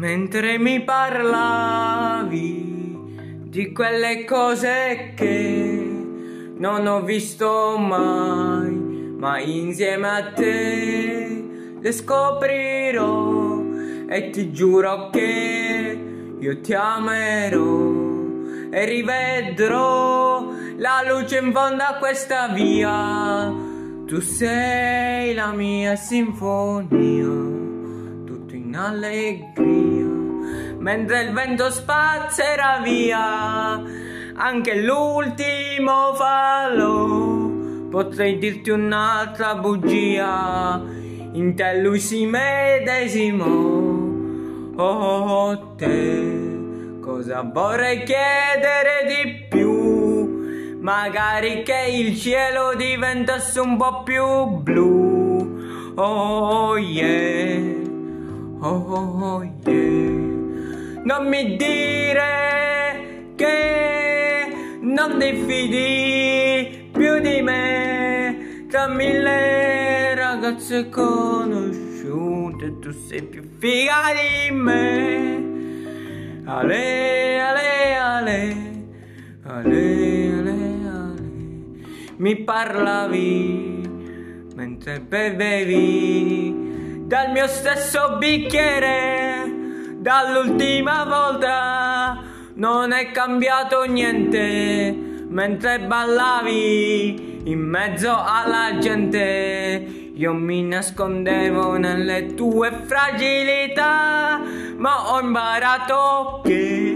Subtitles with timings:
[0.00, 1.44] Mentre mi parlavi
[3.44, 8.72] di quelle cose che non ho visto mai,
[9.18, 11.44] ma insieme a te
[11.78, 13.62] le scoprirò
[14.08, 15.98] e ti giuro che
[16.38, 17.90] io ti amerò
[18.70, 23.52] e rivedrò la luce in fondo a questa via.
[24.06, 27.69] Tu sei la mia sinfonia
[28.70, 30.06] in allegria,
[30.78, 33.82] mentre il vento spazzerà via
[34.34, 37.48] anche l'ultimo falò.
[37.90, 40.80] Potrei dirti un'altra bugia,
[41.32, 43.98] in te lui si medesimò.
[44.76, 50.78] Oh, te, cosa vorrei chiedere di più?
[50.80, 55.58] Magari che il cielo diventasse un po' più blu.
[55.96, 57.29] Oh, yeah
[58.60, 61.02] oh, oh yeah.
[61.02, 72.92] Non mi dire che non ti fidi più di me tra mille ragazze conosciute tu
[72.92, 75.48] sei più figa di me.
[76.44, 78.56] Ale ale ale
[79.42, 81.28] ale ale ale.
[82.16, 83.80] Mi parlavi
[84.54, 86.49] mentre bevevi
[87.10, 89.42] dal mio stesso bicchiere
[89.96, 92.22] dall'ultima volta.
[92.54, 94.96] Non è cambiato niente
[95.28, 100.12] mentre ballavi in mezzo alla gente.
[100.14, 104.40] Io mi nascondevo nelle tue fragilità
[104.76, 106.92] ma ho imparato che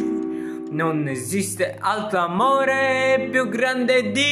[0.71, 4.23] non esiste altro amore più grande di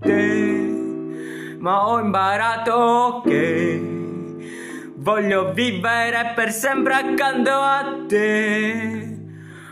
[0.00, 0.63] te
[1.64, 3.80] ma ho imparato che
[4.96, 9.18] voglio vivere per sempre accanto a te.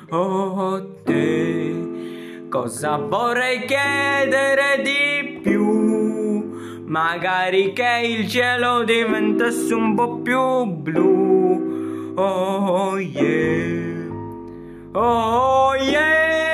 [0.09, 6.81] Oh te, cosa vorrei chiedere di più?
[6.87, 12.15] Magari che il cielo diventasse un po' più blu.
[12.17, 14.09] Oh yeah,
[14.93, 16.52] oh yeah.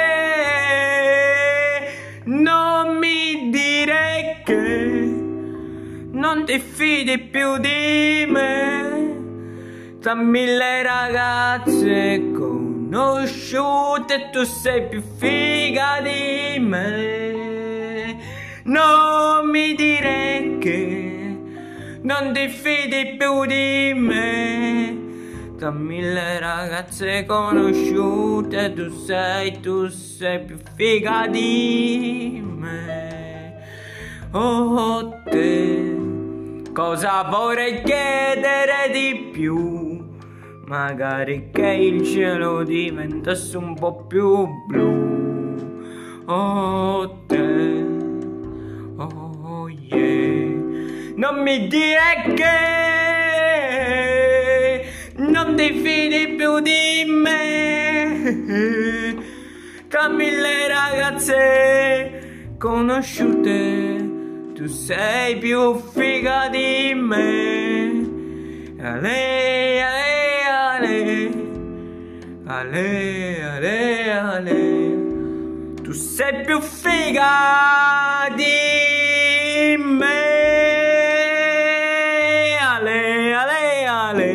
[6.48, 9.96] Ti fidi più di me.
[10.00, 18.16] Tra mille ragazze conosciute tu sei più figa di me.
[18.64, 21.36] Non mi dire che
[22.00, 24.96] non ti fidi più di me.
[25.58, 32.86] Tra mille ragazze conosciute tu sei, tu sei più figa di me.
[34.32, 35.97] Oh te
[36.78, 39.98] Cosa vorrei chiedere di più?
[40.66, 45.56] Magari che il cielo diventasse un po' più blu.
[46.26, 47.84] Oh te,
[48.96, 50.54] oh yeah.
[51.16, 52.54] Non mi dire che
[55.16, 58.14] non ti fidi più di me.
[59.88, 64.17] Tra mille ragazze conosciute
[64.58, 67.90] tu sei più figa di me.
[68.80, 70.10] Ale, ale,
[70.66, 71.30] ale,
[72.44, 74.60] ale, ale, ale.
[75.84, 80.26] Tu sei più figa di me.
[82.58, 84.32] Ale, ale, ale,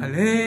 [0.00, 0.45] ale.